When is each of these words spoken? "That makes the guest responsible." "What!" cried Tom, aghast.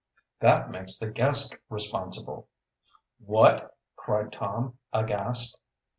"That 0.39 0.71
makes 0.71 0.97
the 0.97 1.11
guest 1.11 1.55
responsible." 1.69 2.49
"What!" 3.23 3.77
cried 3.95 4.31
Tom, 4.31 4.79
aghast. 4.91 5.59